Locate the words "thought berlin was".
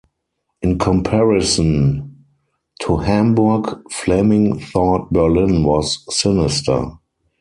4.59-5.99